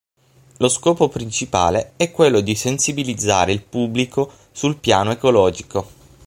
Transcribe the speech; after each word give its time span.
Lo 0.57 0.67
scopo 0.67 1.09
principale 1.09 1.91
è 1.95 2.09
quello 2.09 2.41
di 2.41 2.55
sensibilizzare 2.55 3.51
il 3.51 3.61
pubblico 3.61 4.31
sul 4.51 4.77
piano 4.77 5.11
ecologico. 5.11 5.85